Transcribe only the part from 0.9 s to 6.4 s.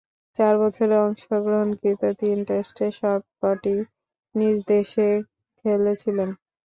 অংশগ্রহণকৃত তিন টেস্টে সবকটিই নিজদেশে খেলেছিলেন।